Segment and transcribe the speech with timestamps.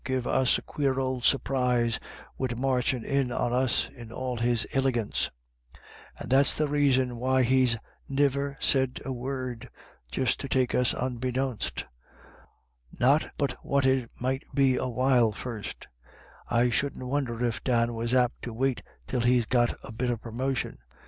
[0.03, 1.99] give us a quare ould surprise
[2.35, 5.29] wid marchin' in on us in all his ilegance;
[6.17, 7.77] and that's the raison why's he's
[8.09, 9.69] niver said a word—
[10.11, 11.85] just to take us unbeknownst
[12.99, 15.87] Not but what it may be a while first
[16.49, 20.19] I shouldn't wonder if Dan was apt to wait till he's got a bit of
[20.19, 20.79] promotion.